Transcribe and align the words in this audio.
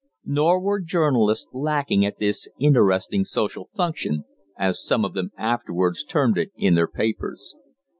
Nor 0.25 0.59
were 0.61 0.81
journalists 0.81 1.45
lacking 1.53 2.03
at 2.07 2.17
this 2.17 2.47
"interesting 2.57 3.23
social 3.23 3.67
function," 3.67 4.23
as 4.57 4.83
some 4.83 5.05
of 5.05 5.13
them 5.13 5.29
afterwards 5.37 6.03
termed 6.03 6.39
it 6.39 6.49
in 6.55 6.73
their 6.73 6.87
papers. 6.87 7.55